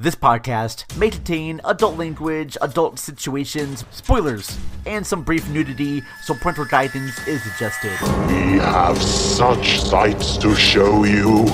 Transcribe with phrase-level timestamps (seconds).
[0.00, 6.64] This podcast may contain adult language, adult situations, spoilers, and some brief nudity, so parental
[6.64, 7.92] guidance is suggested.
[8.26, 11.44] We have such sights to show you.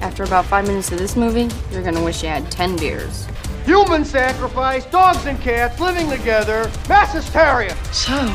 [0.00, 3.26] After about five minutes of this movie, you're gonna wish you had ten beers.
[3.64, 7.76] Human sacrifice, dogs and cats living together, mass hysteria.
[7.92, 8.28] So,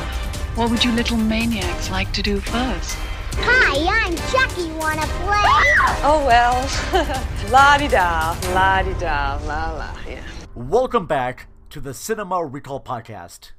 [0.55, 2.97] what would you little maniacs like to do first?
[3.37, 4.71] Hi, I'm Chucky.
[4.73, 5.51] Wanna play?
[6.03, 6.55] Oh well,
[7.51, 9.91] la di da, la di da, la la.
[10.07, 10.23] Yeah.
[10.55, 13.51] Welcome back to the Cinema Recall Podcast.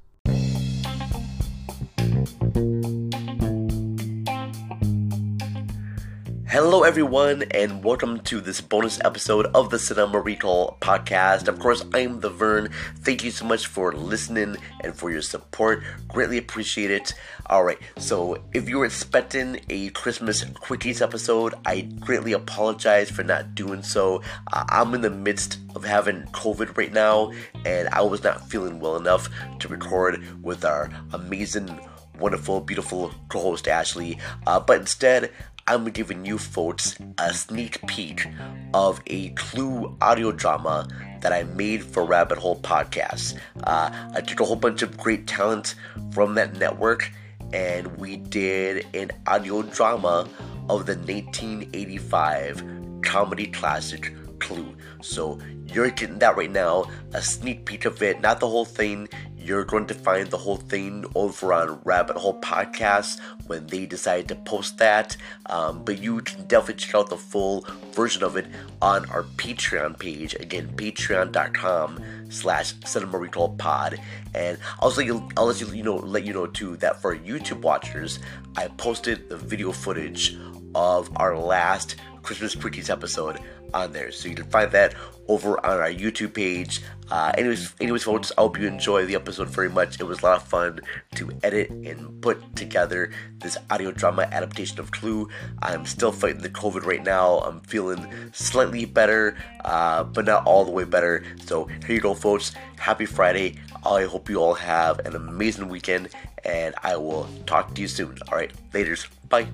[6.57, 11.49] Hello, everyone, and welcome to this bonus episode of the Cinema Recall podcast.
[11.49, 12.71] Of course, I am the Vern.
[13.01, 15.83] Thank you so much for listening and for your support.
[16.09, 17.13] Greatly appreciate it.
[17.45, 23.23] All right, so if you were expecting a Christmas Quickies episode, I greatly apologize for
[23.23, 24.23] not doing so.
[24.51, 27.33] Uh, I'm in the midst of having COVID right now,
[27.67, 31.79] and I was not feeling well enough to record with our amazing
[32.19, 34.19] wonderful, beautiful co host Ashley.
[34.47, 35.31] Uh, but instead,
[35.69, 38.29] I'm giving you folks a sneak peek
[38.73, 40.87] of a Clue audio drama
[41.23, 43.37] that I made for Rabbit Hole Podcast.
[43.65, 45.75] Uh, I took a whole bunch of great talent
[46.13, 47.11] from that network
[47.53, 50.29] and we did an audio drama
[50.69, 52.63] of the 1985
[53.03, 54.73] comedy classic Clue.
[55.03, 59.09] So you're getting that right now, a sneak peek of it, not the whole thing.
[59.47, 64.27] You're going to find the whole thing over on Rabbit Hole Podcast when they decide
[64.27, 65.17] to post that.
[65.49, 68.47] Um, but you can definitely check out the full version of it
[68.83, 70.35] on our Patreon page.
[70.35, 74.01] Again, patreon.com slash cinema recall pod.
[74.35, 78.19] And let I'll let you, you know let you know too that for YouTube watchers,
[78.57, 80.37] I posted the video footage
[80.75, 81.95] of our last
[82.27, 83.39] Christmas Quickies episode
[83.73, 84.11] on there.
[84.11, 84.95] So you can find that
[85.29, 86.83] over on our YouTube page.
[87.09, 90.01] Uh, anyways, anyways, folks, I hope you enjoy the episode very much.
[90.01, 90.81] It was a lot of fun
[91.15, 95.29] to edit and put together this audio drama adaptation of Clue.
[95.63, 97.39] I'm still fighting the COVID right now.
[97.39, 101.25] I'm feeling slightly better, uh, but not all the way better.
[101.45, 102.53] So here you go, folks.
[102.77, 103.57] Happy Friday.
[103.85, 106.09] I hope you all have an amazing weekend,
[106.45, 108.19] and I will talk to you soon.
[108.29, 109.07] All right, laters.
[109.29, 109.47] Bye.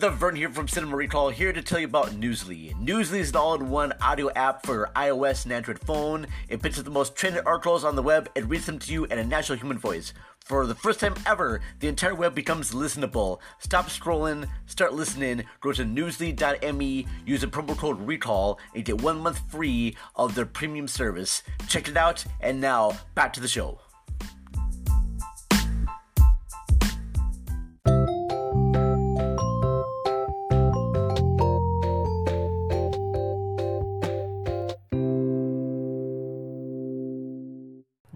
[0.00, 2.74] The Vern here from Cinema Recall here to tell you about Newsly.
[2.82, 6.26] Newsly is an all-in-one audio app for iOS and Android phone.
[6.48, 9.04] It picks up the most trending articles on the web and reads them to you
[9.04, 10.14] in a natural human voice.
[10.42, 13.40] For the first time ever, the entire web becomes listenable.
[13.58, 19.20] Stop scrolling, start listening, go to newsly.me, use the promo code RECALL, and get one
[19.20, 21.42] month free of their premium service.
[21.68, 23.80] Check it out, and now, back to the show.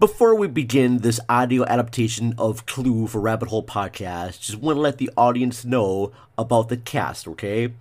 [0.05, 4.79] Before we begin this audio adaptation of Clue for Rabbit Hole Podcast, just want to
[4.79, 7.73] let the audience know about the cast, okay?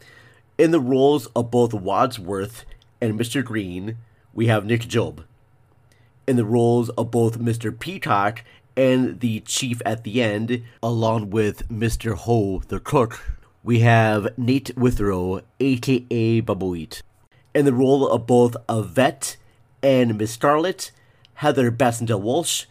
[0.56, 2.64] In the roles of both Wadsworth
[2.98, 3.44] and Mr.
[3.44, 3.98] Green,
[4.32, 5.24] we have Nick Jobe.
[6.26, 7.78] In the roles of both Mr.
[7.78, 8.42] Peacock
[8.74, 12.14] and the chief at the end, along with Mr.
[12.14, 17.02] Ho, the cook, we have Nate Withrow, aka Bubbawheat.
[17.54, 19.36] In the role of both Yvette
[19.82, 20.90] and Miss Scarlet,
[21.34, 22.66] Heather Baxendale Walsh,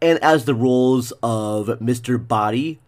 [0.00, 2.18] and as the roles of Mr.
[2.26, 2.80] Body,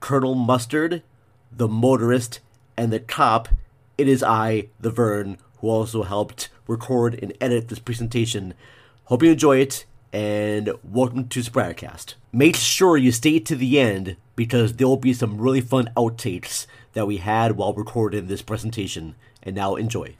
[0.00, 1.02] Colonel Mustard,
[1.50, 2.40] the motorist,
[2.76, 3.48] and the cop,
[3.98, 8.54] it is I, the Vern, who also helped record and edit this presentation.
[9.04, 12.14] Hope you enjoy it, and welcome to Sprattercast.
[12.32, 16.66] Make sure you stay to the end because there will be some really fun outtakes
[16.94, 19.14] that we had while recording this presentation.
[19.42, 20.16] And now enjoy.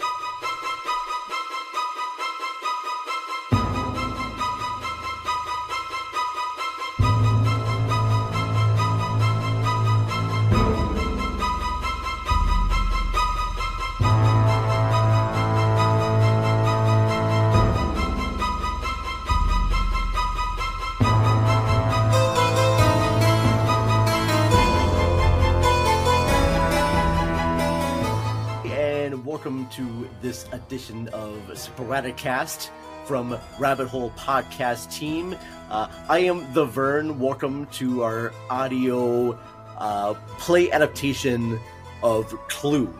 [31.52, 32.70] Sporadicast
[33.05, 35.37] from Rabbit Hole Podcast team.
[35.70, 37.19] Uh, I am the Vern.
[37.19, 39.38] Welcome to our audio
[39.79, 41.58] uh, play adaptation
[42.02, 42.93] of Clue.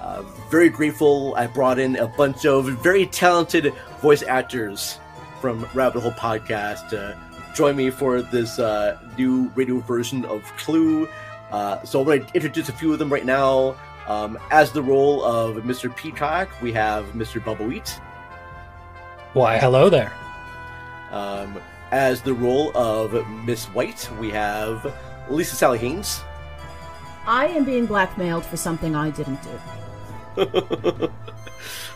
[0.00, 1.34] Uh, very grateful.
[1.36, 3.72] I brought in a bunch of very talented
[4.02, 4.98] voice actors
[5.40, 7.18] from Rabbit Hole Podcast to
[7.54, 11.08] join me for this uh, new radio version of Clue.
[11.50, 13.76] Uh, so I'm going to introduce a few of them right now.
[14.06, 15.94] Um, as the role of Mr.
[15.94, 17.42] Peacock, we have Mr.
[17.42, 18.00] Bubbawheat.
[19.32, 20.12] Why, hello there.
[21.10, 21.60] Um,
[21.90, 24.94] as the role of Miss White, we have
[25.30, 26.22] Lisa Sally Haines.
[27.26, 29.58] I am being blackmailed for something I didn't do.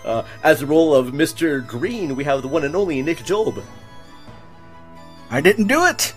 [0.04, 1.66] uh, as the role of Mr.
[1.66, 3.62] Green, we have the one and only Nick Jobe.
[5.31, 6.14] I didn't do it.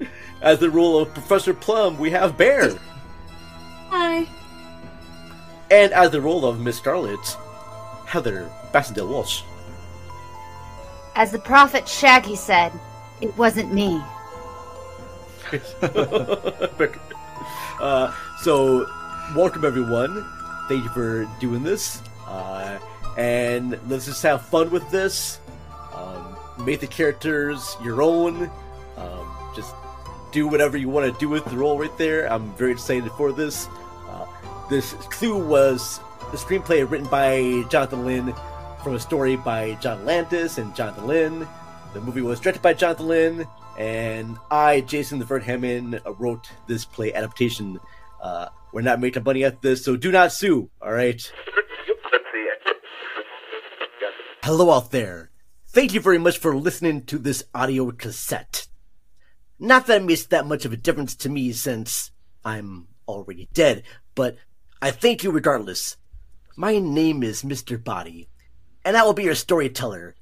[0.42, 2.78] As the role of Professor Plum, we have Bear.
[3.92, 4.26] Hi.
[5.70, 7.20] And as the role of Miss Scarlet,
[8.06, 9.42] Heather Baxendale Walsh.
[11.14, 12.72] As the prophet Shaggy said,
[13.20, 14.02] it wasn't me.
[17.82, 18.88] uh, so,
[19.36, 20.26] welcome everyone.
[20.70, 22.00] Thank you for doing this.
[22.26, 22.78] Uh,
[23.18, 25.38] and let's just have fun with this.
[25.92, 26.34] Um,
[26.64, 28.50] make the characters your own.
[28.96, 29.74] Um, just
[30.30, 32.32] do whatever you want to do with the role right there.
[32.32, 33.68] I'm very excited for this.
[34.68, 36.00] This clue was
[36.30, 38.34] the screenplay written by Jonathan Lynn
[38.82, 41.48] from a story by John Landis and Jonathan Lynn.
[41.92, 43.46] The movie was directed by Jonathan Lynn,
[43.78, 47.78] and I, Jason the Vern Hemming, wrote this play adaptation.
[48.22, 51.30] Uh, we're not making money at this, so do not sue, alright?
[54.42, 55.30] Hello out there.
[55.68, 58.66] Thank you very much for listening to this audio cassette.
[59.58, 62.10] Not that it makes that much of a difference to me since
[62.44, 63.82] I'm already dead,
[64.14, 64.36] but
[64.84, 65.96] I thank you regardless.
[66.56, 67.82] My name is Mr.
[67.82, 68.26] Body,
[68.84, 70.16] and I will be your storyteller.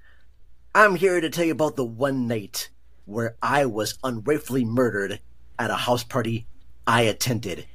[0.74, 2.68] I'm here to tell you about the one night
[3.06, 5.20] where I was unrightfully murdered
[5.58, 6.46] at a house party
[6.86, 7.68] I attended.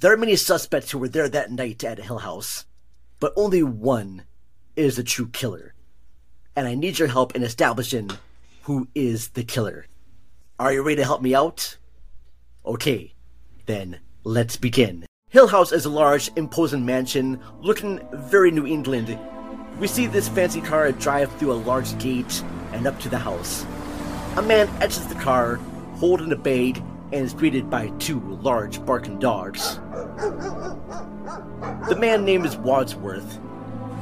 [0.00, 2.64] There are many suspects who were there that night at Hill House,
[3.20, 4.24] but only one
[4.74, 5.74] is the true killer.
[6.56, 8.10] And I need your help in establishing
[8.62, 9.86] who is the killer.
[10.58, 11.76] Are you ready to help me out?
[12.66, 13.14] Okay,
[13.66, 15.04] then let's begin.
[15.30, 19.18] Hill House is a large, imposing mansion looking very New England.
[19.78, 22.42] We see this fancy car drive through a large gate
[22.72, 23.66] and up to the house.
[24.38, 25.56] A man exits the car,
[25.96, 26.82] holding a bag,
[27.12, 29.76] and is greeted by two large barking dogs.
[31.90, 33.36] The man name is Wadsworth,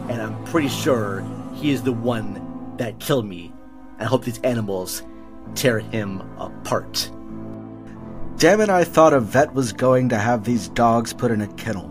[0.09, 3.53] and I'm pretty sure he is the one that killed me.
[3.99, 5.03] I hope these animals
[5.57, 7.11] tear him apart.
[8.39, 11.89] Damn it, I thought Yvette was going to have these dogs put in a kennel.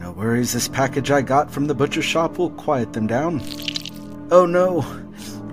[0.00, 3.40] No worries, this package I got from the butcher shop will quiet them down.
[4.32, 4.82] Oh no,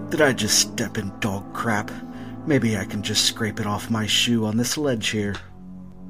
[0.09, 1.91] did I just step in dog crap?
[2.47, 5.35] Maybe I can just scrape it off my shoe on this ledge here.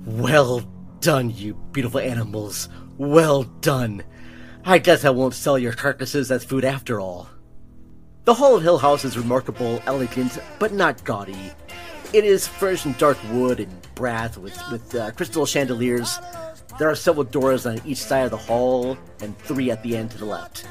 [0.06, 0.62] Well
[1.02, 2.70] done, you beautiful animals.
[2.98, 4.04] Well done.
[4.64, 7.28] I guess I won't sell your carcasses as food after all.
[8.24, 11.52] The Hall of Hill House is remarkable, elegant, but not gaudy.
[12.14, 16.18] It is furnished in dark wood and brass with, with uh, crystal chandeliers.
[16.80, 20.12] There are several doors on each side of the hall and three at the end
[20.12, 20.66] to the left.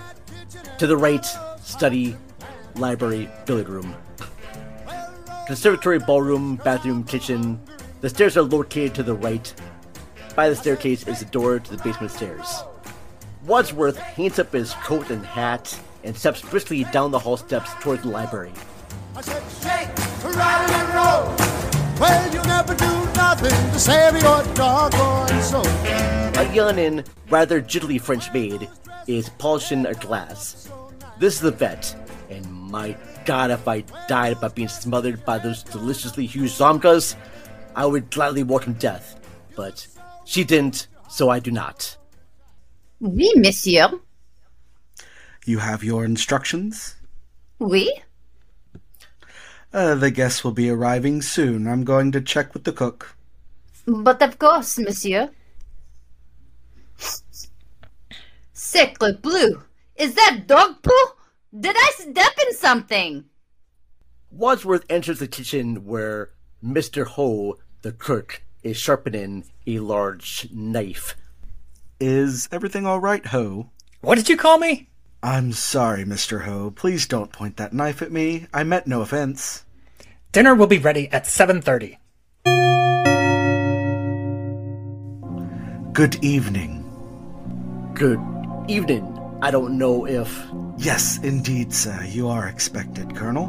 [0.78, 1.26] To the right,
[1.60, 2.16] study,
[2.76, 3.94] library, billiard room.
[5.46, 7.60] Conservatory, ballroom, bathroom, kitchen.
[8.00, 9.52] The stairs are located to the right.
[10.34, 12.62] By the staircase is the door to the basement stairs.
[13.44, 18.02] Wadsworth hangs up his coat and hat and steps briskly down the hall steps towards
[18.02, 18.52] the library.
[20.38, 22.00] I said, shake, rattle and roll.
[22.00, 25.66] Well, you never do nothing to save your doggone soul.
[25.66, 28.68] A young and rather jiggly French maid
[29.06, 30.70] is polishing a glass.
[31.18, 31.94] This is the vet,
[32.28, 37.16] and my god, if I died by being smothered by those deliciously huge zomgas,
[37.74, 39.18] I would gladly welcome death.
[39.56, 39.86] But
[40.24, 41.96] she didn't, so I do not.
[43.00, 44.00] Oui, monsieur.
[45.46, 46.96] You have your instructions?
[47.58, 47.90] Oui.
[49.76, 51.68] Uh, the guests will be arriving soon.
[51.68, 53.14] I'm going to check with the cook.
[53.86, 55.28] But of course, monsieur.
[58.54, 59.64] Sacre bleu!
[59.96, 60.92] Is that dog poo?
[61.60, 63.26] Did I step in something?
[64.30, 66.30] Wadsworth enters the kitchen where
[66.64, 67.04] Mr.
[67.04, 71.16] Ho, the cook, is sharpening a large knife.
[72.00, 73.68] Is everything all right, Ho?
[74.00, 74.88] What did you call me?
[75.22, 76.44] I'm sorry, Mr.
[76.44, 76.70] Ho.
[76.70, 78.46] Please don't point that knife at me.
[78.54, 79.64] I meant no offense.
[80.36, 81.96] Dinner will be ready at 7:30.
[85.94, 86.84] Good evening.
[87.94, 88.20] Good
[88.68, 89.18] evening.
[89.40, 90.28] I don't know if.
[90.76, 92.04] Yes, indeed, sir.
[92.04, 93.46] You are expected, Colonel.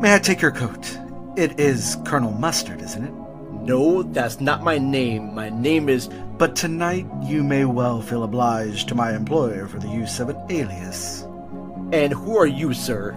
[0.00, 0.98] May I take your coat?
[1.36, 3.14] It is Colonel Mustard, isn't it?
[3.62, 5.36] No, that's not my name.
[5.36, 6.08] My name is.
[6.36, 10.38] But tonight you may well feel obliged to my employer for the use of an
[10.50, 11.22] alias.
[11.92, 13.16] And who are you, sir?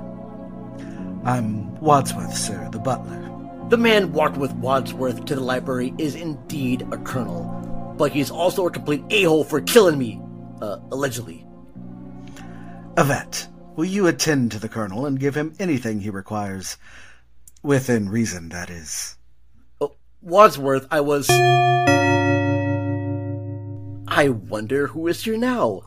[1.23, 3.27] I'm Wadsworth, sir, the butler.
[3.69, 8.65] The man walked with Wadsworth to the library is indeed a colonel, but he's also
[8.65, 10.19] a complete a hole for killing me.
[10.61, 11.45] Uh, allegedly.
[12.97, 16.77] Yvette, will you attend to the colonel and give him anything he requires?
[17.63, 19.17] Within reason, that is.
[19.79, 21.29] Oh, Wadsworth, I was.
[24.07, 25.81] I wonder who is here now.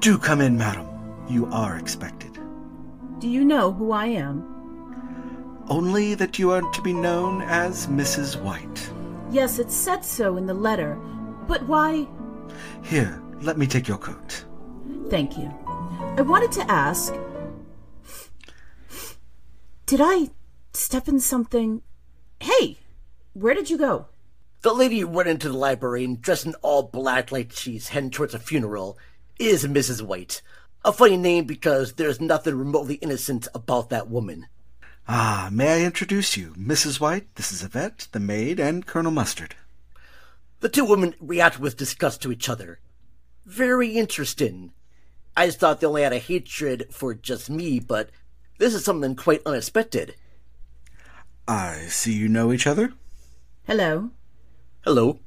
[0.00, 0.88] Do come in, madam.
[1.28, 2.36] You are expected.
[3.20, 4.51] Do you know who I am?
[5.72, 8.38] Only that you are to be known as Mrs.
[8.38, 8.90] White.
[9.30, 10.96] Yes, it said so in the letter.
[11.48, 12.06] But why?
[12.82, 14.44] Here, let me take your coat.
[15.08, 15.50] Thank you.
[16.18, 17.14] I wanted to ask
[19.86, 20.28] Did I
[20.74, 21.80] step in something?
[22.38, 22.76] Hey,
[23.32, 24.08] where did you go?
[24.60, 28.10] The lady who went into the library and dressed in all black like she's heading
[28.10, 28.98] towards a funeral
[29.38, 30.02] is Mrs.
[30.02, 30.42] White.
[30.84, 34.48] A funny name because there's nothing remotely innocent about that woman.
[35.08, 36.54] Ah, may I introduce you?
[36.56, 37.00] Mrs.
[37.00, 39.56] White, this is Yvette, the maid, and Colonel Mustard.
[40.60, 42.78] The two women reacted with disgust to each other.
[43.44, 44.72] Very interesting.
[45.36, 48.10] I just thought they only had a hatred for just me, but
[48.58, 50.14] this is something quite unexpected.
[51.48, 52.92] I see you know each other.
[53.66, 54.10] Hello.
[54.84, 55.18] Hello.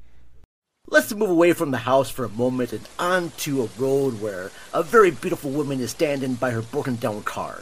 [0.88, 4.82] Let's move away from the house for a moment and onto a road where a
[4.82, 7.60] very beautiful woman is standing by her broken down car.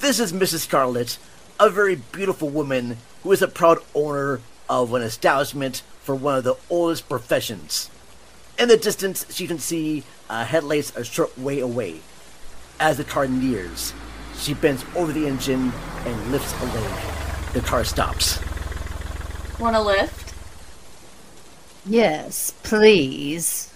[0.00, 0.60] This is Mrs.
[0.60, 1.18] Scarlet,
[1.58, 6.44] a very beautiful woman who is a proud owner of an establishment for one of
[6.44, 7.90] the oldest professions.
[8.58, 12.00] In the distance, she can see uh, headlights a short way away.
[12.78, 13.94] As the car nears,
[14.36, 15.72] she bends over the engine
[16.04, 17.52] and lifts a leg.
[17.54, 18.38] The car stops.
[19.58, 20.34] Want a lift?
[21.86, 23.70] Yes, please.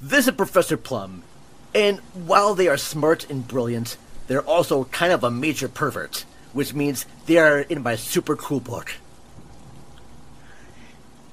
[0.00, 1.22] This is Professor Plum,
[1.76, 6.72] and while they are smart and brilliant, they're also kind of a major pervert, which
[6.72, 8.94] means they are in my super cool book.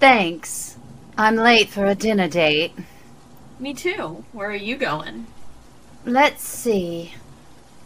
[0.02, 0.76] Thanks.
[1.18, 2.74] I'm late for a dinner date.
[3.58, 4.26] Me too.
[4.34, 5.28] Where are you going?
[6.04, 7.14] Let's see.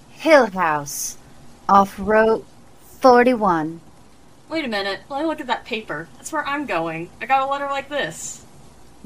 [0.09, 1.17] Hill House,
[1.69, 2.43] off Route
[3.01, 3.81] 41.
[4.49, 5.01] Wait a minute.
[5.09, 6.07] Let me look at that paper.
[6.15, 7.11] That's where I'm going.
[7.21, 8.43] I got a letter like this.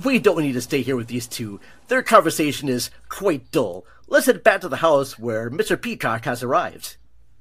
[0.02, 1.60] We don't need to stay here with these two.
[1.92, 3.86] Their conversation is quite dull.
[4.08, 5.76] Let's head back to the house where Mr.
[5.76, 6.96] Peacock has arrived.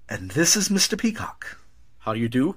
[0.08, 0.98] And this is Mr.
[0.98, 1.56] Peacock.
[2.00, 2.56] How do you do?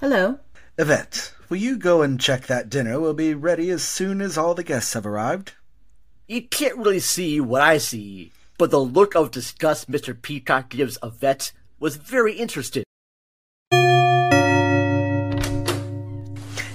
[0.00, 0.40] Hello.
[0.76, 4.56] Yvette, will you go and check that dinner will be ready as soon as all
[4.56, 5.52] the guests have arrived?
[6.26, 10.20] You can't really see what I see, but the look of disgust Mr.
[10.20, 12.82] Peacock gives Yvette was very interesting.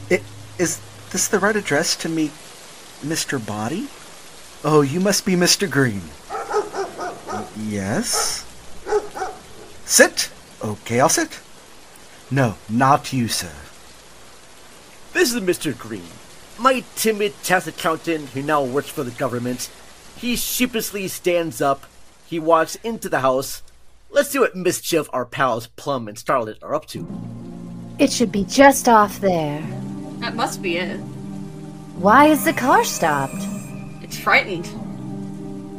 [0.10, 0.24] It,
[0.58, 0.80] is
[1.12, 2.32] this the right address to meet
[3.04, 3.46] Mr.
[3.46, 3.90] Body?
[4.64, 5.70] Oh, you must be Mr.
[5.70, 6.02] Green.
[7.58, 8.46] Yes?
[9.86, 10.30] Sit!
[10.62, 11.40] Okay, I'll sit.
[12.30, 13.52] No, not you, sir.
[15.14, 15.78] This is Mr.
[15.78, 16.04] Green,
[16.58, 19.70] my timid tax accountant who now works for the government.
[20.18, 21.86] He sheepishly stands up.
[22.26, 23.64] He walks into the house.
[24.12, 27.08] Let's see what mischief our pals Plum and Starlet are up to.
[27.98, 29.62] It should be just off there.
[30.20, 30.98] That must be it.
[31.96, 33.59] Why is the car stopped?
[34.10, 34.66] It's frightened.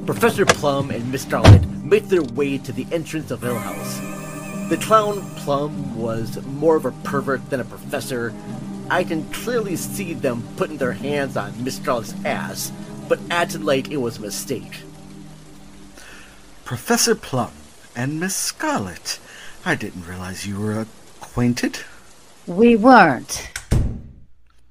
[0.06, 3.98] Professor Plum and Miss Starlet make their way to the entrance of Hill House.
[4.68, 8.32] The clown Plum was more of a pervert than a professor.
[8.88, 12.70] I can clearly see them putting their hands on Miss Starlet's ass,
[13.08, 14.82] but acted like it was a mistake.
[16.64, 17.50] Professor Plum
[17.96, 19.18] and Miss Scarlet.
[19.64, 21.80] I didn't realize you were acquainted.
[22.46, 23.50] We weren't.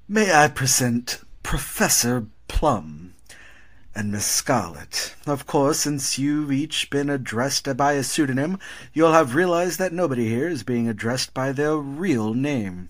[0.08, 3.09] May I present Professor Plum
[4.00, 5.14] and Miss Scarlet.
[5.26, 8.58] Of course, since you've each been addressed by a pseudonym,
[8.94, 12.88] you'll have realized that nobody here is being addressed by their real name.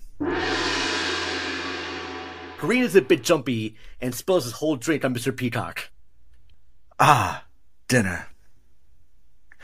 [2.63, 5.35] Is a bit jumpy and spills his whole drink on Mr.
[5.35, 5.89] Peacock.
[6.97, 7.43] Ah,
[7.89, 8.27] dinner.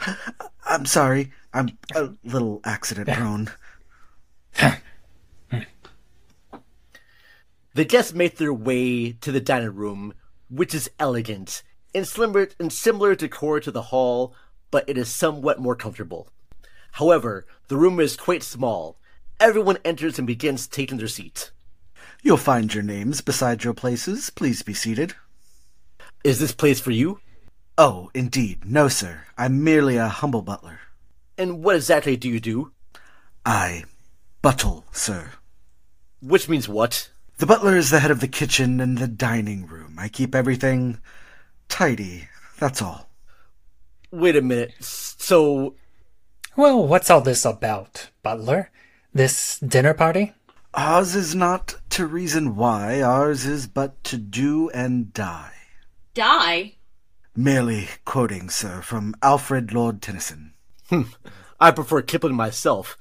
[0.65, 1.31] I'm sorry.
[1.53, 3.51] I'm a little accident prone.
[7.73, 10.13] The guests make their way to the dining room,
[10.49, 11.63] which is elegant
[11.93, 14.35] and similar, and similar decor to the hall,
[14.71, 16.29] but it is somewhat more comfortable.
[16.93, 18.97] However, the room is quite small.
[19.39, 21.51] Everyone enters and begins taking their seats.
[22.23, 24.29] You'll find your names beside your places.
[24.29, 25.13] Please be seated.
[26.23, 27.19] Is this place for you?
[27.77, 28.65] Oh, indeed.
[28.65, 29.21] No, sir.
[29.37, 30.79] I'm merely a humble butler.
[31.37, 32.71] And what exactly do you do?
[33.45, 33.83] I
[34.41, 35.31] Buttle, sir.
[36.21, 37.09] Which means what?
[37.37, 39.97] The butler is the head of the kitchen and the dining room.
[39.99, 40.99] I keep everything
[41.69, 43.11] tidy, that's all.
[44.09, 44.73] Wait a minute.
[44.79, 45.75] So.
[46.55, 48.71] Well, what's all this about, Butler?
[49.13, 50.33] This dinner party?
[50.73, 55.53] Ours is not to reason why, ours is but to do and die.
[56.15, 56.73] Die?
[57.35, 60.53] Merely quoting, sir, from Alfred Lord Tennyson.
[60.89, 61.03] Hmm.
[61.59, 62.97] I prefer Kipling myself.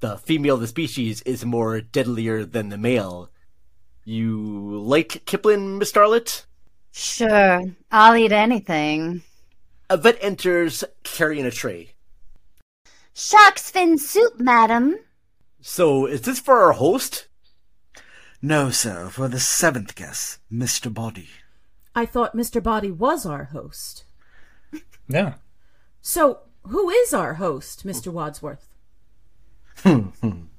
[0.00, 3.30] The female of the species is more deadlier than the male.
[4.08, 6.44] You like Kipling, Miss Starlet?
[6.92, 9.22] Sure, I'll eat anything.
[9.90, 11.90] Yvette enters carrying a tray.
[13.12, 14.96] Shark's fin soup, madam.
[15.60, 17.26] So, is this for our host?
[18.40, 20.92] No, sir, for the seventh guest, Mr.
[20.94, 21.28] Body.
[21.92, 22.62] I thought Mr.
[22.62, 24.04] Body was our host.
[25.08, 25.34] Yeah.
[26.00, 28.12] So, who is our host, Mr.
[28.12, 28.68] Wadsworth?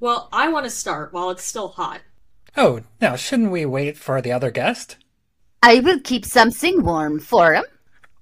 [0.00, 2.00] Well, I want to start while it's still hot.
[2.56, 4.96] Oh, now shouldn't we wait for the other guest?
[5.62, 7.64] I will keep something warm for him.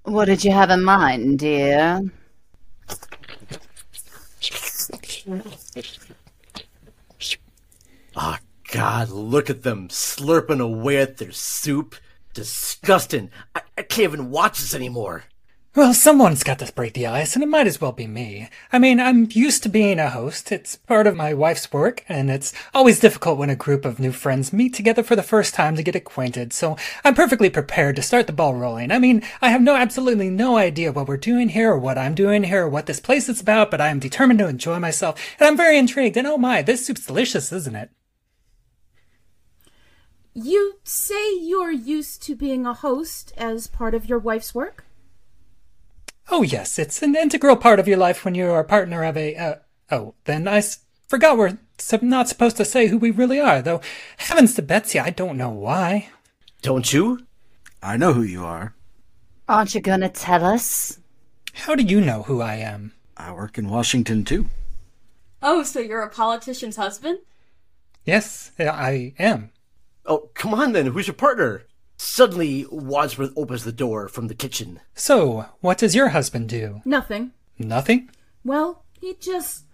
[0.03, 2.01] What did you have in mind, dear?
[8.15, 11.95] Ah, oh, God, look at them slurping away at their soup.
[12.33, 13.31] Disgusting.
[13.55, 15.23] I, I can't even watch this anymore.
[15.75, 18.49] Well, someone's got to break the ice, and it might as well be me.
[18.71, 20.51] I mean, I'm used to being a host.
[20.51, 24.11] It's part of my wife's work, and it's always difficult when a group of new
[24.11, 28.01] friends meet together for the first time to get acquainted, so I'm perfectly prepared to
[28.01, 28.91] start the ball rolling.
[28.91, 32.15] I mean, I have no absolutely no idea what we're doing here, or what I'm
[32.15, 35.21] doing here, or what this place is about, but I am determined to enjoy myself,
[35.39, 37.91] and I'm very intrigued, and oh my, this soup's delicious, isn't it?
[40.33, 44.85] You say you're used to being a host as part of your wife's work?
[46.31, 49.35] Oh, yes, it's an integral part of your life when you're a partner of a.
[49.35, 49.55] Uh,
[49.91, 51.57] oh, then I s- forgot we're
[52.01, 53.81] not supposed to say who we really are, though.
[54.17, 56.09] Heavens to Betsy, I don't know why.
[56.61, 57.25] Don't you?
[57.81, 58.75] I know who you are.
[59.47, 60.99] Aren't you gonna tell us?
[61.53, 62.93] How do you know who I am?
[63.17, 64.45] I work in Washington, too.
[65.41, 67.19] Oh, so you're a politician's husband?
[68.05, 69.51] Yes, I am.
[70.05, 71.63] Oh, come on then, who's your partner?
[72.01, 74.79] Suddenly, Wadsworth opens the door from the kitchen.
[74.95, 76.81] So, what does your husband do?
[76.85, 77.31] Nothing.
[77.57, 78.09] Nothing?
[78.41, 79.65] Well, he just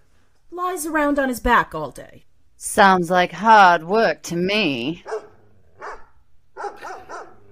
[0.50, 2.24] lies around on his back all day.
[2.58, 5.04] Sounds like hard work to me.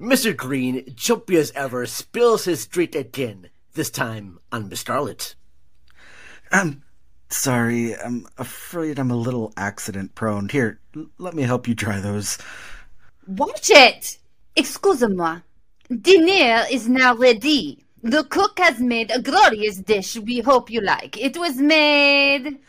[0.02, 0.36] Mr.
[0.36, 5.36] Green, jumpy as ever, spills his drink again, this time on Miss Starlet.
[6.52, 6.84] I'm um,
[7.30, 10.50] sorry, I'm afraid I'm a little accident prone.
[10.50, 12.40] Here, l- let me help you dry those.
[13.28, 14.18] Watch it!
[14.56, 15.40] Excusez-moi.
[16.02, 17.84] Dinner is now ready.
[18.02, 21.18] The cook has made a glorious dish we hope you like.
[21.18, 22.60] It was made.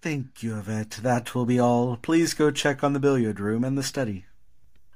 [0.00, 1.00] Thank you, Yvette.
[1.02, 1.96] That will be all.
[1.96, 4.26] Please go check on the billiard room and the study.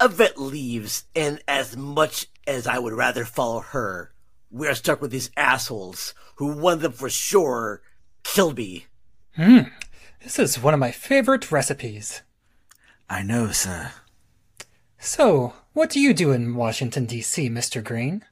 [0.00, 4.12] Yvette leaves, and as much as I would rather follow her,
[4.50, 7.82] we're stuck with these assholes who one of them for sure
[8.22, 8.86] killed me.
[9.34, 9.60] Hmm.
[10.22, 12.22] This is one of my favorite recipes.
[13.08, 13.92] I know, sir.
[15.06, 17.82] So, what do you do in Washington, D.C., Mr.
[17.82, 18.24] Green?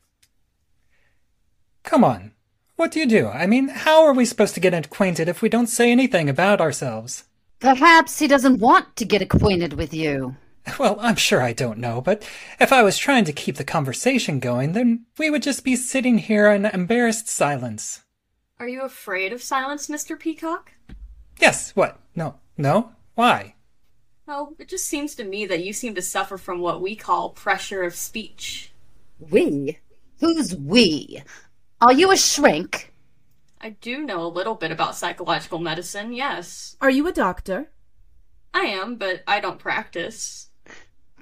[1.85, 2.33] Come on.
[2.75, 3.29] What do you do?
[3.29, 6.61] I mean, how are we supposed to get acquainted if we don't say anything about
[6.61, 7.25] ourselves?
[7.61, 10.37] Perhaps he doesn't want to get acquainted with you.
[10.79, 14.41] Well, I'm sure I don't know, but if I was trying to keep the conversation
[14.41, 18.01] going, then we would just be sitting here in embarrassed silence.
[18.59, 20.19] Are you afraid of silence, Mr.
[20.19, 20.73] Peacock?
[21.39, 22.01] Yes, what?
[22.17, 22.37] No.
[22.57, 22.93] No?
[23.15, 23.54] Why?
[24.27, 27.31] Oh, it just seems to me that you seem to suffer from what we call
[27.31, 28.73] pressure of speech.
[29.19, 29.79] We?
[30.21, 31.23] Who's we?
[31.81, 32.95] Are you a shrink?
[33.61, 36.77] I do know a little bit about psychological medicine, yes.
[36.81, 37.71] Are you a doctor?
[38.55, 40.49] I am, but I don't practice.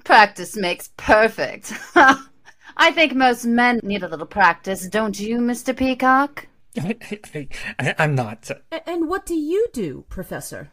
[0.03, 1.73] Practice makes perfect.
[1.95, 5.75] I think most men need a little practice, don't you, Mr.
[5.75, 6.47] Peacock?
[6.77, 7.47] I,
[7.97, 8.49] am not.
[8.85, 10.71] And what do you do, Professor?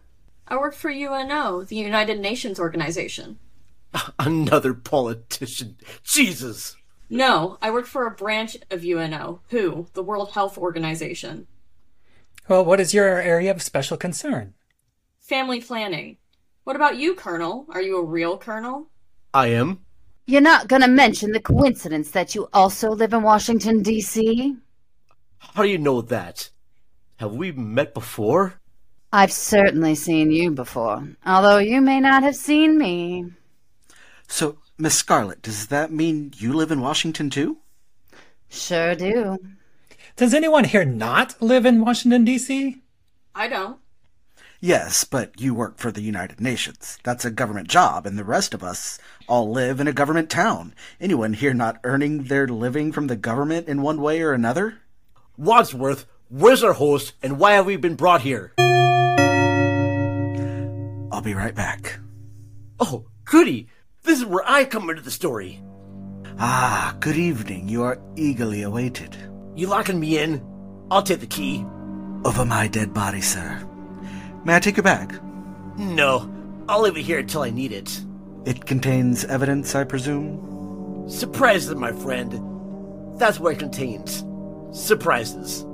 [0.51, 3.39] I work for UNO, the United Nations Organization.
[4.19, 5.77] Another politician.
[6.03, 6.77] Jesus!
[7.09, 11.47] No, I work for a branch of UNO, WHO, the World Health Organization.
[12.49, 14.55] Well, what is your area of special concern?
[15.21, 16.17] Family planning.
[16.65, 17.67] What about you, Colonel?
[17.71, 18.89] Are you a real colonel?
[19.33, 19.81] I am.
[20.27, 24.57] You're not gonna mention the coincidence that you also live in Washington, D.C.?
[25.39, 26.51] How do you know that?
[27.17, 28.60] Have we met before?
[29.13, 33.27] I've certainly seen you before, although you may not have seen me.
[34.29, 37.59] So, Miss Scarlet, does that mean you live in Washington too?
[38.49, 39.39] Sure do.
[40.15, 42.83] Does anyone here not live in Washington, D.C.?
[43.35, 43.81] I don't.
[44.61, 46.99] Yes, but you work for the United Nations.
[47.03, 50.75] That's a government job, and the rest of us all live in a government town.
[51.01, 54.79] Anyone here not earning their living from the government in one way or another?
[55.37, 58.53] Wadsworth, where's our host, and why have we been brought here?
[61.21, 61.99] I'll be right back.
[62.79, 63.69] Oh, goody!
[64.05, 65.61] This is where I come into the story.
[66.39, 67.69] Ah, good evening.
[67.69, 69.15] You are eagerly awaited.
[69.55, 70.43] You locking me in?
[70.91, 71.63] I'll take the key.
[72.25, 73.63] Over my dead body, sir.
[74.47, 75.21] May I take your bag?
[75.77, 76.33] No,
[76.71, 78.01] I'll leave it here until I need it.
[78.47, 81.05] It contains evidence, I presume?
[81.07, 82.33] Surprises, my friend.
[83.21, 84.25] That's what it contains.
[84.73, 85.65] Surprises.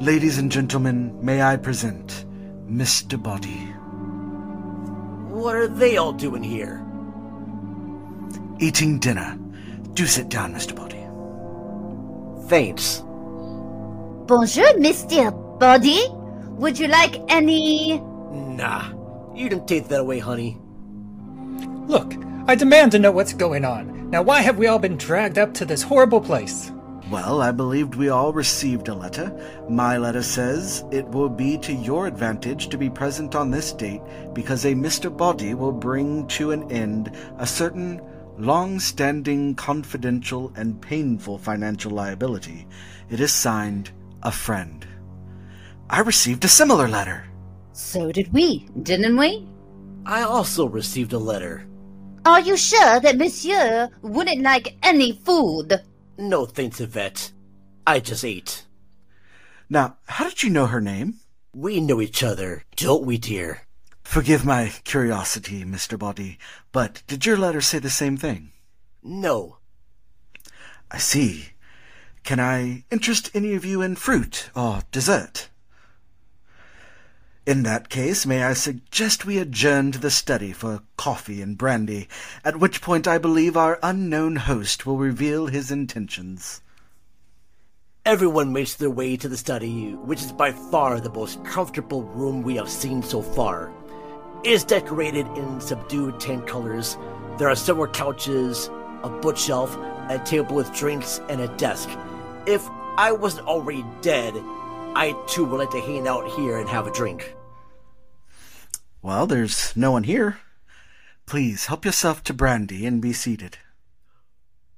[0.00, 2.24] Ladies and gentlemen, may I present
[2.66, 3.22] Mr.
[3.22, 3.71] Body.
[5.42, 6.86] What are they all doing here?
[8.60, 9.36] Eating dinner.
[9.94, 10.72] Do sit down, Mr.
[10.72, 11.02] Body.
[12.48, 13.00] Thanks.
[14.28, 15.32] Bonjour, Mr.
[15.58, 16.06] Body.
[16.60, 17.98] Would you like any.
[18.30, 18.92] Nah,
[19.34, 20.60] you didn't take that away, honey.
[21.88, 22.14] Look,
[22.46, 24.10] I demand to know what's going on.
[24.10, 26.70] Now, why have we all been dragged up to this horrible place?
[27.12, 29.30] Well, I believed we all received a letter.
[29.68, 34.00] My letter says it will be to your advantage to be present on this date
[34.32, 35.14] because a Mr.
[35.14, 38.00] Body will bring to an end a certain
[38.38, 42.66] long standing, confidential, and painful financial liability.
[43.10, 43.90] It is signed
[44.22, 44.86] a friend.
[45.90, 47.26] I received a similar letter.
[47.72, 49.46] So did we, didn't we?
[50.06, 51.66] I also received a letter.
[52.24, 55.78] Are you sure that Monsieur wouldn't like any food?
[56.18, 57.32] No thanks, Yvette.
[57.86, 58.66] I just ate.
[59.68, 61.20] Now, how did you know her name?
[61.54, 63.62] We know each other, don't we, dear?
[64.02, 65.98] Forgive my curiosity, Mr.
[65.98, 66.38] Body,
[66.72, 68.52] but did your letter say the same thing?
[69.02, 69.58] No.
[70.90, 71.52] I see.
[72.24, 75.48] Can I interest any of you in fruit or dessert?
[77.44, 82.06] In that case, may I suggest we adjourn to the study for coffee and brandy,
[82.44, 86.60] at which point I believe our unknown host will reveal his intentions.
[88.06, 92.42] Everyone makes their way to the study, which is by far the most comfortable room
[92.42, 93.72] we have seen so far.
[94.44, 96.96] It is decorated in subdued tan colors.
[97.38, 98.70] There are several couches,
[99.02, 99.76] a bookshelf,
[100.08, 101.88] a table with drinks, and a desk.
[102.46, 104.34] If I wasn't already dead,
[104.94, 107.34] I too would like to hang out here and have a drink.
[109.00, 110.38] Well, there's no one here.
[111.26, 113.58] Please help yourself to brandy and be seated.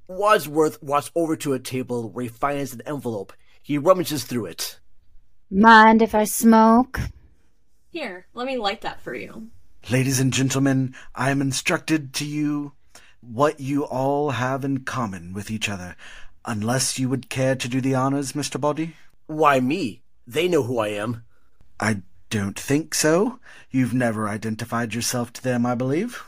[0.06, 3.32] Wadsworth walks over to a table where he finds an envelope.
[3.62, 4.78] He rummages through it.
[5.50, 7.00] Mind if I smoke?
[7.90, 9.48] Here, let me light that for you.
[9.90, 12.72] Ladies and gentlemen, I am instructed to you
[13.20, 15.96] what you all have in common with each other,
[16.44, 18.60] unless you would care to do the honors, Mr.
[18.60, 18.94] Body?
[19.26, 20.02] Why me?
[20.26, 21.24] They know who I am.
[21.80, 23.38] I don't think so.
[23.70, 26.22] You've never identified yourself to them, I believe.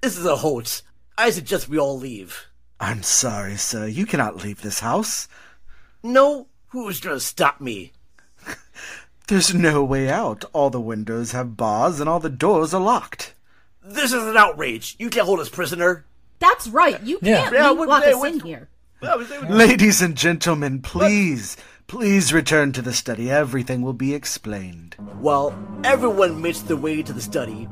[0.00, 0.82] This is a hoax.
[1.18, 2.46] I suggest we all leave.
[2.78, 3.86] I'm sorry, sir.
[3.86, 5.28] You cannot leave this house.
[6.02, 6.46] No?
[6.68, 7.92] Who's gonna stop me?
[9.28, 10.44] There's no way out.
[10.52, 13.34] All the windows have bars and all the doors are locked.
[13.82, 14.96] This is an outrage.
[14.98, 16.06] You can't hold us prisoner.
[16.38, 17.02] That's right.
[17.02, 18.68] You can't Yeah, leave- what- lock hey, us in here.
[19.48, 21.56] Ladies and gentlemen, please,
[21.90, 23.28] please return to the study.
[23.32, 24.94] Everything will be explained.
[25.18, 27.66] While everyone makes their way to the study,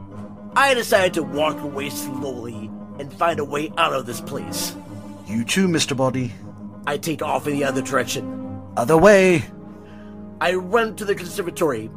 [0.57, 4.75] I decided to walk away slowly and find a way out of this place.
[5.29, 5.97] You too, Mr.
[5.97, 6.33] Body.
[6.85, 8.61] I take off in the other direction.
[8.77, 9.45] Other way.
[10.41, 11.89] I run to the conservatory.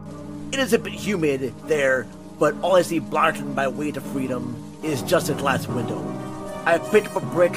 [0.52, 2.06] It is a bit humid there,
[2.38, 6.00] but all I see blocking my way to freedom is just a glass window.
[6.68, 7.56] I pick up a brick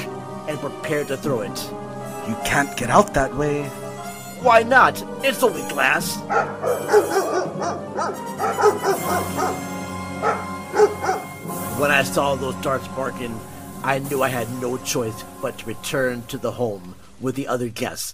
[0.49, 1.69] and prepare to throw it.
[2.27, 3.69] You can't get out that way.
[4.45, 5.03] Why not?
[5.23, 6.17] It's only glass.
[11.79, 13.39] When I saw those darts barking,
[13.83, 17.69] I knew I had no choice but to return to the home with the other
[17.69, 18.13] guests.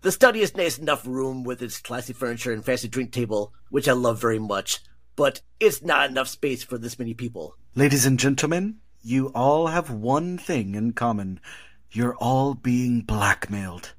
[0.00, 3.86] The study is nice enough room with its classy furniture and fancy drink table, which
[3.86, 4.80] I love very much,
[5.14, 7.54] but it's not enough space for this many people.
[7.76, 11.38] Ladies and gentlemen, you all have one thing in common.
[11.92, 13.92] You're all being blackmailed.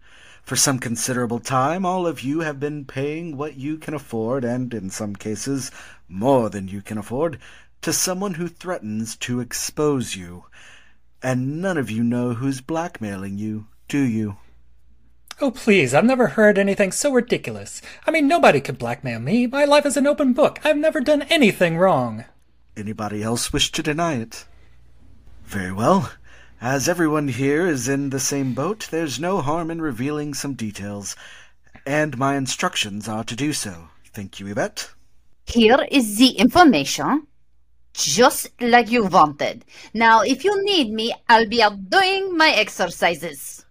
[0.43, 4.73] For some considerable time, all of you have been paying what you can afford, and
[4.73, 5.71] in some cases,
[6.09, 7.39] more than you can afford,
[7.81, 10.45] to someone who threatens to expose you.
[11.21, 14.35] And none of you know who's blackmailing you, do you?
[15.39, 17.81] Oh, please, I've never heard anything so ridiculous.
[18.05, 19.47] I mean, nobody could blackmail me.
[19.47, 20.59] My life is an open book.
[20.65, 22.25] I've never done anything wrong.
[22.75, 24.45] Anybody else wish to deny it?
[25.45, 26.11] Very well.
[26.63, 31.13] As everyone here is in the same boat, there's no harm in revealing some details,
[31.85, 33.89] and my instructions are to do so.
[34.13, 34.89] Thank you, Yvette.
[35.45, 37.27] Here is the information.
[37.93, 39.65] Just like you wanted.
[39.93, 43.65] Now, if you need me, I'll be out doing my exercises.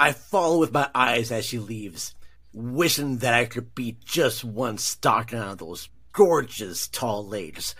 [0.00, 2.16] I follow with my eyes as she leaves,
[2.52, 7.76] wishing that I could be just one stalking on those gorgeous tall legs.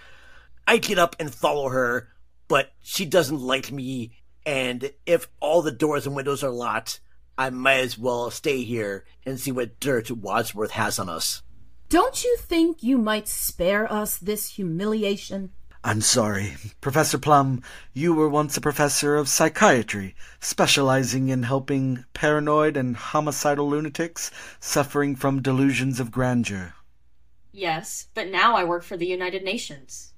[0.65, 2.13] I get up and follow her,
[2.49, 4.13] but she doesn't like me,
[4.45, 7.01] and if all the doors and windows are locked,
[7.39, 11.43] I might as well stay here and see what dirt Wadsworth has on us.
[11.89, 15.53] Don't you think you might spare us this humiliation?
[15.85, 16.57] I'm sorry.
[16.81, 23.69] Professor Plum, you were once a professor of psychiatry, specializing in helping paranoid and homicidal
[23.69, 26.75] lunatics suffering from delusions of grandeur.
[27.53, 30.13] Yes, but now I work for the United Nations.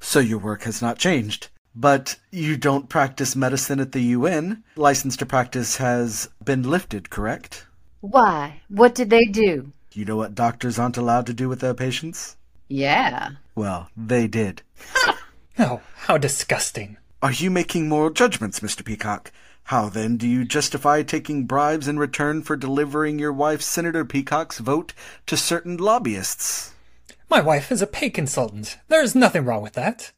[0.00, 1.48] So your work has not changed.
[1.74, 4.64] But you don't practice medicine at the UN.
[4.76, 7.66] License to practice has been lifted, correct?
[8.00, 8.62] Why?
[8.68, 9.72] What did they do?
[9.92, 12.36] You know what doctors aren't allowed to do with their patients?
[12.68, 13.30] Yeah.
[13.54, 14.62] Well, they did.
[15.58, 16.98] Oh, how disgusting.
[17.22, 18.84] Are you making moral judgments, Mr.
[18.84, 19.32] Peacock?
[19.64, 24.58] How then do you justify taking bribes in return for delivering your wife, Senator Peacock's
[24.58, 24.92] vote
[25.24, 26.74] to certain lobbyists?
[27.28, 28.78] My wife is a pay consultant.
[28.88, 30.12] There's nothing wrong with that.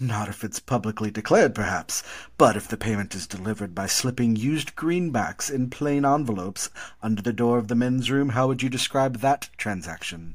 [0.00, 2.02] Not if it's publicly declared, perhaps,
[2.36, 6.68] but if the payment is delivered by slipping used greenbacks in plain envelopes
[7.00, 10.34] under the door of the men's room, how would you describe that transaction?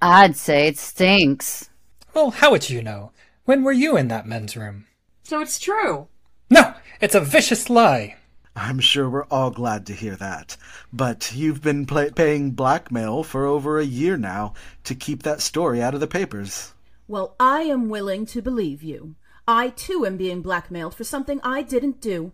[0.00, 1.68] I'd say it stinks.
[2.14, 3.10] Well, how would you know?
[3.44, 4.86] When were you in that men's room?
[5.24, 6.06] So it's true.
[6.48, 8.16] No, it's a vicious lie.
[8.54, 10.56] I'm sure we're all glad to hear that.
[10.92, 15.82] But you've been pay- paying blackmail for over a year now to keep that story
[15.82, 16.72] out of the papers.
[17.08, 19.14] Well, I am willing to believe you.
[19.48, 22.32] I too am being blackmailed for something I didn't do.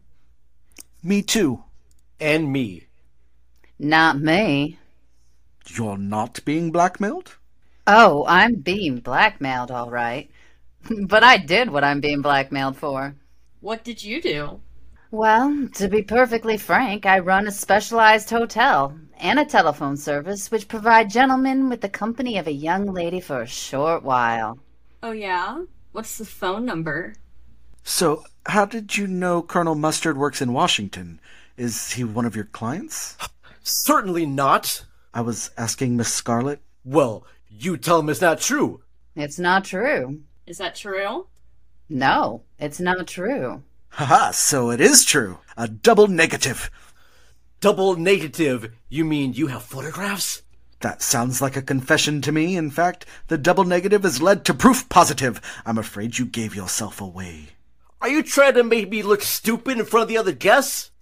[1.02, 1.64] Me too.
[2.20, 2.88] And me.
[3.78, 4.78] Not me.
[5.68, 7.36] You're not being blackmailed?
[7.86, 10.30] Oh, I'm being blackmailed, all right.
[11.06, 13.14] but I did what I'm being blackmailed for.
[13.60, 14.60] What did you do?
[15.10, 20.68] Well, to be perfectly frank, I run a specialized hotel and a telephone service which
[20.68, 24.58] provide gentlemen with the company of a young lady for a short while.
[25.02, 25.64] Oh, yeah?
[25.92, 27.14] What's the phone number?
[27.82, 31.20] So, how did you know Colonel Mustard works in Washington?
[31.56, 33.16] Is he one of your clients?
[33.62, 34.84] Certainly not.
[35.14, 36.60] I was asking Miss Scarlet.
[36.84, 38.82] Well, you tell him it's not true.
[39.16, 40.20] It's not true.
[40.46, 41.28] Is that true?
[41.88, 43.62] No, it's not true.
[43.90, 45.38] Haha, so it is true.
[45.56, 46.70] A double negative.
[47.60, 48.72] Double negative?
[48.88, 50.42] You mean you have photographs?
[50.80, 52.56] That sounds like a confession to me.
[52.56, 55.40] In fact, the double negative has led to proof positive.
[55.66, 57.48] I'm afraid you gave yourself away.
[58.00, 60.92] Are you trying to make me look stupid in front of the other guests?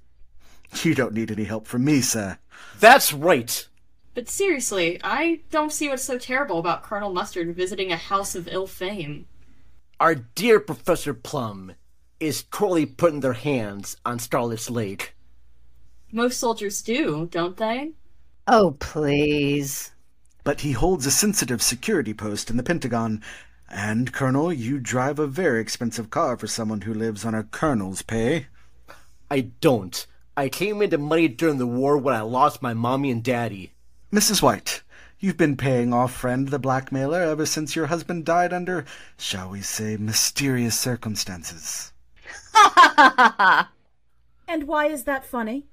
[0.82, 2.38] You don't need any help from me, sir.
[2.80, 3.68] That's right.
[4.14, 8.48] But seriously, I don't see what's so terrible about Colonel Mustard visiting a house of
[8.48, 9.26] ill fame.
[10.00, 11.74] Our dear Professor Plum
[12.18, 15.14] is totally putting their hands on Starlet's Lake.
[16.12, 17.92] Most soldiers do, don't they?
[18.46, 19.92] Oh, please.
[20.44, 23.22] But he holds a sensitive security post in the Pentagon.
[23.68, 28.02] And, Colonel, you drive a very expensive car for someone who lives on a colonel's
[28.02, 28.46] pay.
[29.30, 30.06] I don't.
[30.36, 33.72] I came into money during the war when I lost my mommy and daddy.
[34.12, 34.40] Mrs.
[34.40, 34.82] White,
[35.18, 38.84] you've been paying off Friend the blackmailer ever since your husband died under,
[39.16, 41.92] shall we say, mysterious circumstances.
[44.48, 45.66] And why is that funny?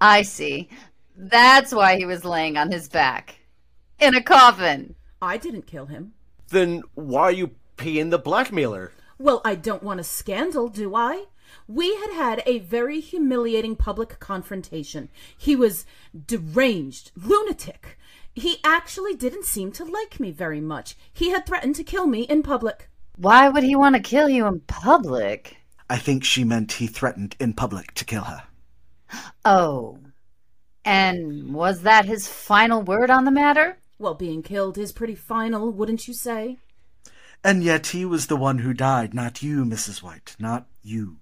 [0.00, 0.68] I see.
[1.16, 3.36] That's why he was laying on his back.
[3.98, 4.94] In a coffin.
[5.22, 6.12] I didn't kill him.
[6.48, 8.92] Then why are you paying the blackmailer?
[9.18, 11.26] Well, I don't want a scandal, do I?
[11.66, 15.08] We had had a very humiliating public confrontation.
[15.36, 15.84] He was
[16.26, 17.98] deranged, lunatic.
[18.34, 20.96] He actually didn't seem to like me very much.
[21.12, 22.88] He had threatened to kill me in public.
[23.16, 25.59] Why would he want to kill you in public?
[25.90, 28.44] I think she meant he threatened in public to kill her.
[29.44, 29.98] Oh.
[30.84, 33.76] And was that his final word on the matter?
[33.98, 36.58] Well, being killed is pretty final, wouldn't you say?
[37.42, 40.00] And yet he was the one who died, not you, Mrs.
[40.00, 41.16] White, not you.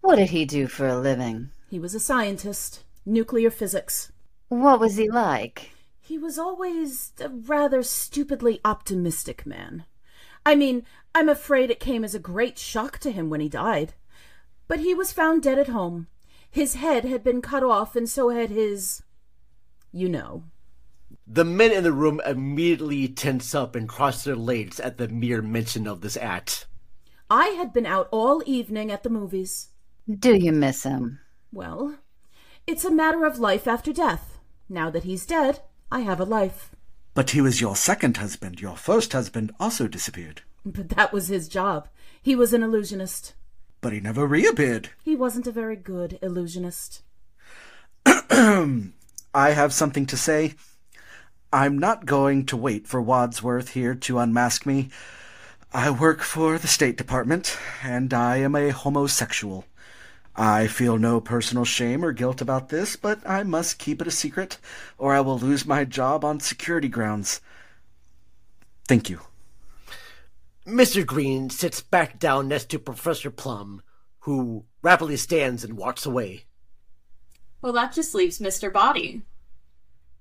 [0.00, 1.50] What did he do for a living?
[1.68, 4.10] He was a scientist, nuclear physics.
[4.48, 5.72] What was he like?
[6.00, 9.84] He was always a rather stupidly optimistic man.
[10.46, 10.86] I mean,
[11.18, 13.94] I'm afraid it came as a great shock to him when he died.
[14.68, 16.06] But he was found dead at home.
[16.48, 19.02] His head had been cut off, and so had his.
[19.90, 20.44] You know.
[21.26, 25.42] The men in the room immediately tense up and cross their legs at the mere
[25.42, 26.66] mention of this act.
[27.28, 29.70] I had been out all evening at the movies.
[30.08, 31.18] Do you miss him?
[31.50, 31.96] Well,
[32.64, 34.38] it's a matter of life after death.
[34.68, 36.70] Now that he's dead, I have a life.
[37.14, 38.60] But he was your second husband.
[38.60, 40.42] Your first husband also disappeared.
[40.72, 41.88] But that was his job.
[42.20, 43.34] He was an illusionist.
[43.80, 44.90] But he never reappeared.
[45.02, 47.02] He wasn't a very good illusionist.
[48.06, 48.90] I
[49.34, 50.54] have something to say.
[51.52, 54.90] I'm not going to wait for Wadsworth here to unmask me.
[55.72, 59.64] I work for the State Department, and I am a homosexual.
[60.36, 64.10] I feel no personal shame or guilt about this, but I must keep it a
[64.10, 64.58] secret,
[64.98, 67.40] or I will lose my job on security grounds.
[68.86, 69.20] Thank you.
[70.68, 71.04] Mr.
[71.04, 73.80] Green sits back down next to Professor Plum,
[74.20, 76.44] who rapidly stands and walks away.
[77.62, 78.70] Well, that just leaves Mr.
[78.70, 79.22] Boddy.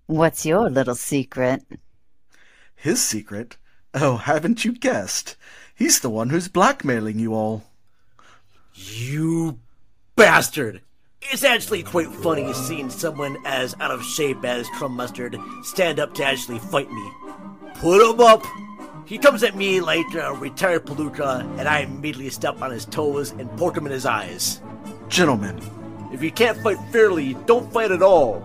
[0.06, 1.64] What's your little secret?
[2.76, 3.58] His secret?
[3.94, 5.36] Oh, haven't you guessed?
[5.76, 7.66] He's the one who's blackmailing you all.
[8.74, 9.60] You
[10.16, 10.82] bastard!
[11.24, 16.14] It's actually quite funny seeing someone as out of shape as Crumb Mustard stand up
[16.14, 17.12] to actually fight me.
[17.76, 18.46] Put him up!
[19.08, 23.32] He comes at me like a retired palooka, and I immediately step on his toes
[23.32, 24.62] and poke him in his eyes.
[25.08, 25.62] Gentlemen,
[26.12, 28.42] If you can't fight fairly, don't fight at all.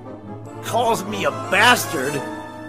[0.63, 2.13] Calls me a bastard.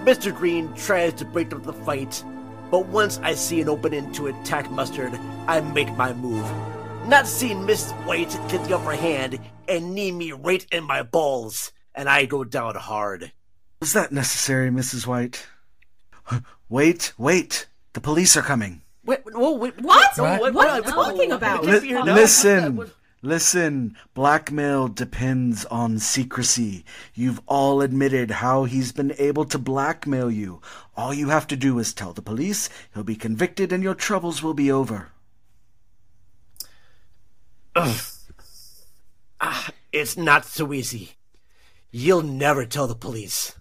[0.06, 0.36] Mr.
[0.36, 2.24] Green tries to break up the fight,
[2.72, 5.14] but once I see an opening to attack Mustard,
[5.48, 6.50] I make my move.
[7.08, 11.72] Not seeing Miss White get the upper hand and knee me right in my balls,
[11.94, 13.32] and I go down hard.
[13.82, 15.06] Was that necessary, Mrs.
[15.06, 15.46] White?
[16.70, 17.68] Wait, wait.
[17.94, 18.82] The police are coming.
[19.06, 20.18] Wait, whoa, wait, What?
[20.18, 21.64] no, What are you talking about?
[21.64, 22.90] Get listen,
[23.22, 23.96] listen.
[24.14, 26.86] Blackmail depends on secrecy.
[27.14, 30.62] You've all admitted how he's been able to blackmail you.
[30.96, 34.42] All you have to do is tell the police, he'll be convicted, and your troubles
[34.42, 35.10] will be over.
[37.76, 38.00] Ugh.
[39.42, 41.12] Ah, It's not so easy.
[41.92, 43.54] You'll never tell the police.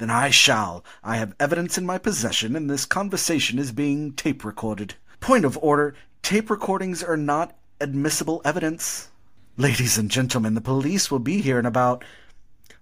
[0.00, 0.82] Then I shall.
[1.04, 4.94] I have evidence in my possession, and this conversation is being tape recorded.
[5.20, 9.10] Point of order tape recordings are not admissible evidence.
[9.58, 12.02] Ladies and gentlemen, the police will be here in about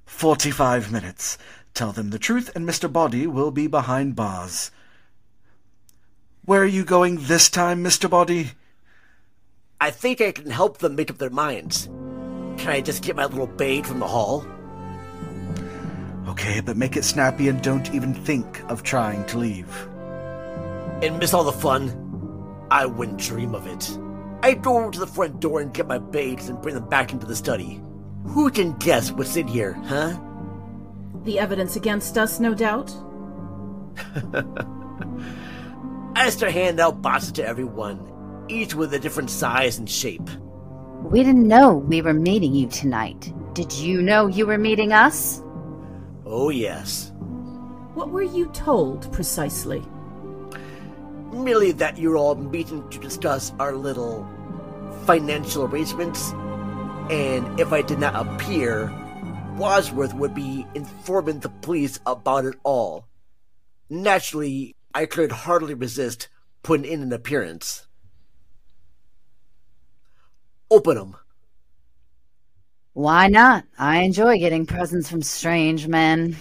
[0.07, 1.38] 45 minutes.
[1.74, 2.90] Tell them the truth, and Mr.
[2.90, 4.70] Boddy will be behind bars.
[6.44, 8.09] Where are you going this time, Mr.
[8.09, 8.52] Boddy?
[9.81, 11.87] I think I can help them make up their minds.
[12.59, 14.46] Can I just get my little bait from the hall?
[16.28, 19.88] Okay, but make it snappy and don't even think of trying to leave.
[21.02, 22.66] And miss all the fun?
[22.70, 23.98] I wouldn't dream of it.
[24.42, 27.12] I'd go over to the front door and get my baits and bring them back
[27.12, 27.80] into the study.
[28.26, 30.18] Who can guess what's in here, huh?
[31.24, 32.94] The evidence against us, no doubt.
[36.14, 40.28] I start handing out boxes to everyone, each with a different size and shape.
[41.00, 43.32] We didn't know we were meeting you tonight.
[43.54, 45.42] Did you know you were meeting us?
[46.30, 47.10] Oh, yes.
[47.94, 49.82] What were you told precisely?
[51.32, 54.28] Merely that you're all meeting to discuss our little
[55.06, 56.32] financial arrangements,
[57.10, 58.92] and if I did not appear,
[59.56, 63.08] Wadsworth would be informing the police about it all.
[63.88, 66.28] Naturally, I could hardly resist
[66.62, 67.86] putting in an appearance.
[70.70, 71.16] Open 'em.
[72.94, 73.64] Why not?
[73.79, 76.37] I enjoy getting presents from strange men.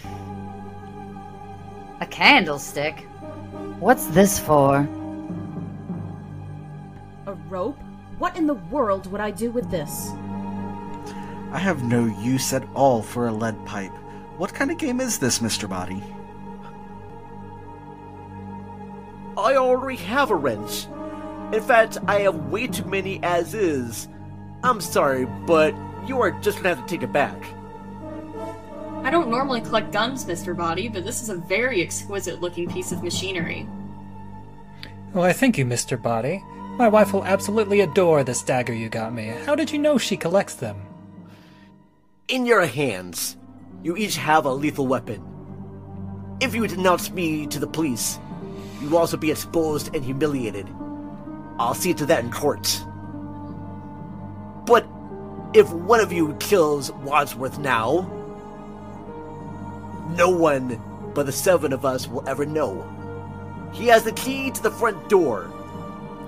[1.99, 3.01] A candlestick?
[3.79, 4.87] What's this for?
[7.27, 7.77] A rope?
[8.17, 10.11] What in the world would I do with this?
[11.51, 13.93] I have no use at all for a lead pipe.
[14.37, 15.69] What kind of game is this, Mr.
[15.69, 16.03] Boddy?
[19.37, 20.87] I already have a wrench.
[21.53, 24.07] In fact, I have way too many as is.
[24.63, 25.73] I'm sorry, but
[26.07, 27.37] you are just gonna have to take it back.
[29.03, 30.55] I don't normally collect guns, Mr.
[30.55, 33.67] Boddy, but this is a very exquisite looking piece of machinery.
[35.13, 36.01] Well, I thank you, Mr.
[36.01, 36.43] Boddy.
[36.77, 39.27] My wife will absolutely adore this dagger you got me.
[39.45, 40.81] How did you know she collects them?
[42.27, 43.37] In your hands,
[43.81, 45.23] you each have a lethal weapon.
[46.39, 48.19] If you denounce me to the police,
[48.81, 50.67] you will also be exposed and humiliated.
[51.57, 52.85] I'll see to that in court.
[55.57, 58.01] If one of you kills Wadsworth now,
[60.15, 60.79] no one
[61.15, 62.85] but the seven of us will ever know.
[63.73, 65.45] He has the key to the front door,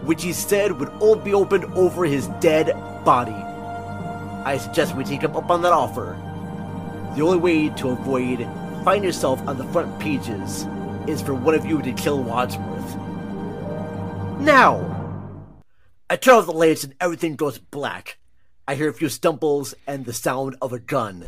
[0.01, 2.73] which he said would all be opened over his dead
[3.05, 3.33] body.
[4.45, 6.17] I suggest we take him up on that offer.
[7.15, 8.39] The only way to avoid
[8.83, 10.65] finding yourself on the front pages
[11.05, 12.95] is for one of you to kill Wadsworth.
[14.39, 14.95] Now!
[16.09, 18.18] I turn off the lights and everything goes black.
[18.69, 21.25] I hear a few stumbles and the sound of a gun.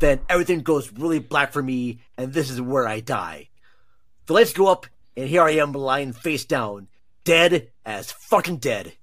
[0.00, 3.50] then everything goes really black for me, and this is where I die.
[4.26, 6.88] The lights go up, and here I am lying face down,
[7.22, 8.94] dead as fucking dead.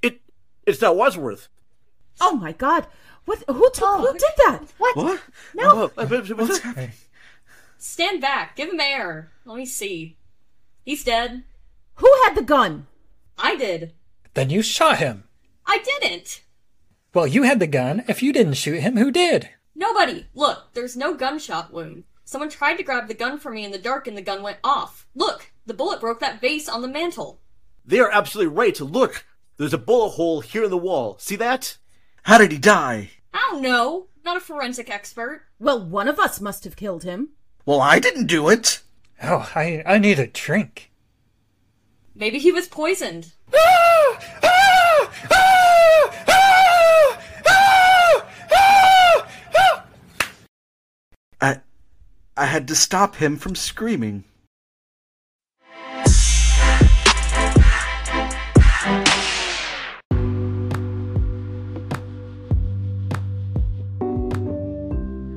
[0.00, 0.20] It,
[0.64, 1.48] it's not Wadsworth.
[2.20, 2.86] Oh my god.
[3.24, 4.12] What who took who oh.
[4.12, 4.60] did that?
[4.78, 4.96] What?
[4.96, 5.20] What?
[5.56, 5.88] No.
[5.88, 6.92] What's happening?
[7.78, 8.54] Stand back.
[8.54, 9.32] Give him air.
[9.44, 10.18] Let me see.
[10.84, 11.42] He's dead.
[11.96, 12.86] Who had the gun?
[13.36, 13.92] I did.
[14.34, 15.24] Then you shot him.
[15.70, 16.42] I didn't.
[17.14, 18.02] Well, you had the gun.
[18.08, 19.50] If you didn't shoot him, who did?
[19.76, 20.26] Nobody.
[20.34, 22.02] Look, there's no gunshot wound.
[22.24, 24.58] Someone tried to grab the gun from me in the dark and the gun went
[24.64, 25.06] off.
[25.14, 27.38] Look, the bullet broke that vase on the mantle.
[27.86, 28.80] They are absolutely right.
[28.80, 29.24] Look,
[29.58, 31.18] there's a bullet hole here in the wall.
[31.20, 31.76] See that?
[32.24, 33.10] How did he die?
[33.32, 34.08] I don't know.
[34.24, 35.42] Not a forensic expert.
[35.60, 37.28] Well, one of us must have killed him.
[37.64, 38.82] Well, I didn't do it.
[39.22, 40.90] Oh, I, I need a drink.
[42.12, 43.34] Maybe he was poisoned.
[43.52, 45.59] I,
[52.40, 54.24] I had to stop him from screaming.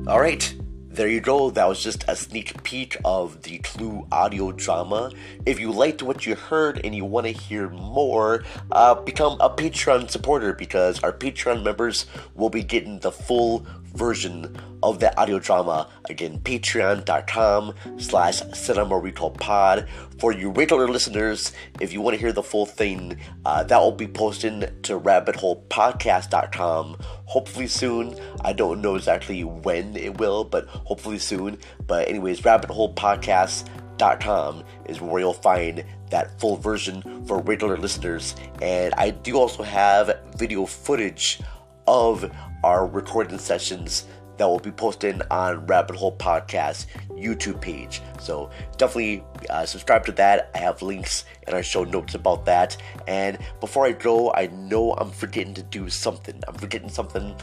[0.06, 0.54] All right,
[0.88, 1.50] there you go.
[1.50, 5.10] That was just a sneak peek of the Clue audio drama.
[5.44, 9.50] If you liked what you heard and you want to hear more, uh, become a
[9.50, 15.38] Patreon supporter because our Patreon members will be getting the full version of that audio
[15.38, 15.88] drama.
[16.10, 19.88] Again, patreon.com slash cinema recall pod.
[20.18, 23.92] For you regular listeners, if you want to hear the full thing, uh, that will
[23.92, 28.16] be posted to rabbitholepodcast.com hopefully soon.
[28.42, 31.58] I don't know exactly when it will, but hopefully soon.
[31.86, 38.36] But anyways, rabbitholepodcast.com is where you'll find that full version for regular listeners.
[38.62, 41.40] And I do also have video footage
[41.86, 42.30] of
[42.64, 44.06] our recording sessions
[44.38, 48.00] that will be posted on Rabbit Hole Podcast YouTube page.
[48.18, 48.48] So
[48.78, 50.50] definitely uh, subscribe to that.
[50.54, 52.78] I have links in our show notes about that.
[53.06, 56.42] And before I go, I know I'm forgetting to do something.
[56.48, 57.36] I'm forgetting something.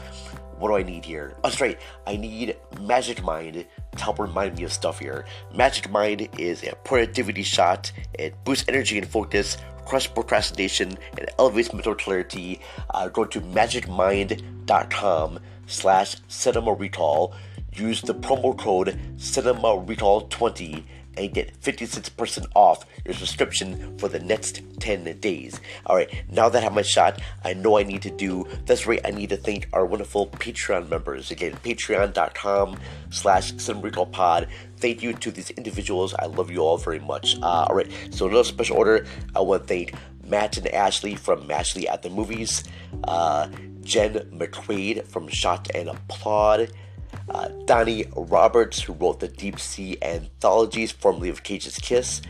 [0.58, 1.34] What do I need here?
[1.36, 1.80] Oh, that's right.
[2.04, 3.64] I need Magic Mind
[3.96, 5.24] to help remind me of stuff here.
[5.54, 7.92] Magic Mind is a productivity shot.
[8.14, 12.60] It boosts energy and focus, crush procrastination, and elevates mental clarity.
[12.90, 17.34] Uh, go to magicmind.com slash cinema recall.
[17.74, 20.84] Use the promo code cinema recall 20
[21.16, 25.60] and get 56% off your subscription for the next 10 days.
[25.86, 29.00] Alright, now that I have my shot, I know I need to do that's right,
[29.04, 31.30] I need to thank our wonderful Patreon members.
[31.30, 32.78] Again, patreon.com
[33.10, 33.52] slash
[34.12, 34.48] pod.
[34.76, 36.14] Thank you to these individuals.
[36.14, 37.36] I love you all very much.
[37.40, 39.94] Uh, alright, so another special order, I want to thank
[40.26, 42.64] Matt and Ashley from Ashley at the Movies,
[43.04, 43.48] uh,
[43.82, 46.70] Jen McQuaid from Shot and Applaud,
[47.32, 52.22] uh, Donnie Roberts, who wrote the Deep Sea anthologies, formerly of Cage's Kiss,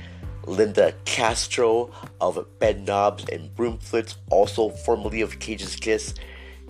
[0.47, 6.15] Linda Castro of Bed Knobs and Broomflicks, also formerly of Cage's Kiss,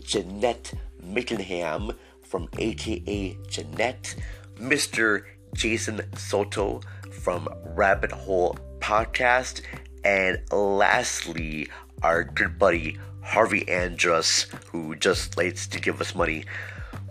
[0.01, 0.72] Jeanette
[1.03, 4.14] Mickenham from AKA Jeanette,
[4.57, 5.24] Mr.
[5.55, 6.80] Jason Soto
[7.11, 9.62] from Rabbit Hole Podcast,
[10.05, 11.68] and lastly,
[12.03, 16.45] our good buddy Harvey Andrus, who just likes to give us money.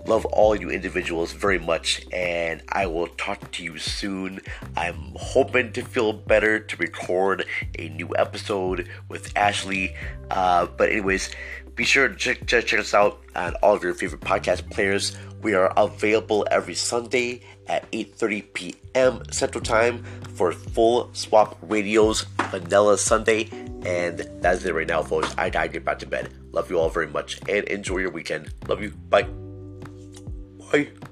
[0.05, 4.41] Love all you individuals very much, and I will talk to you soon.
[4.75, 7.45] I'm hoping to feel better to record
[7.77, 9.95] a new episode with Ashley.
[10.29, 11.29] Uh, but, anyways,
[11.75, 15.15] be sure to check, check, check us out on all of your favorite podcast players.
[15.41, 19.23] We are available every Sunday at 8:30 p.m.
[19.31, 20.03] Central Time
[20.35, 23.49] for full swap radios Vanilla Sunday.
[23.85, 25.33] And that's it right now, folks.
[25.37, 26.31] I gotta get back to bed.
[26.51, 28.53] Love you all very much and enjoy your weekend.
[28.67, 28.91] Love you.
[29.09, 29.27] Bye.
[30.71, 31.10] Bye.